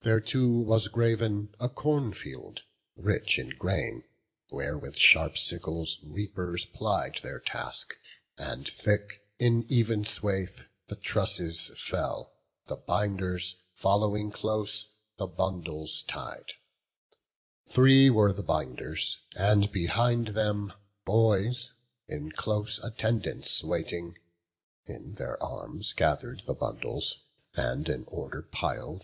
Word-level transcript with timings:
There 0.00 0.18
too 0.20 0.50
was 0.58 0.88
grav'n 0.88 1.54
a 1.60 1.68
corn 1.68 2.14
field, 2.14 2.62
rich 2.96 3.38
in 3.38 3.50
grain, 3.50 4.02
Where 4.48 4.76
with 4.76 4.96
sharp 4.98 5.38
sickles 5.38 6.00
reapers 6.02 6.66
plied 6.66 7.20
their 7.22 7.38
task, 7.38 7.94
And 8.36 8.66
thick, 8.68 9.22
in 9.38 9.64
even 9.68 10.04
swathe, 10.04 10.62
the 10.88 10.96
trusses 10.96 11.70
fell; 11.76 12.32
The 12.66 12.74
binders, 12.74 13.54
following 13.72 14.32
close, 14.32 14.88
the 15.16 15.28
bundles 15.28 16.02
tied: 16.08 16.54
Three 17.68 18.10
were 18.10 18.32
the 18.32 18.42
binders; 18.42 19.18
and 19.36 19.70
behind 19.70 20.34
them 20.34 20.72
boys 21.04 21.70
In 22.08 22.32
close 22.32 22.80
attendance 22.82 23.62
waiting, 23.62 24.18
in 24.86 25.12
their 25.12 25.40
arms 25.40 25.92
Gather'd 25.92 26.40
the 26.46 26.54
bundles, 26.54 27.18
and 27.54 27.88
in 27.88 28.02
order 28.08 28.42
pil'd. 28.42 29.00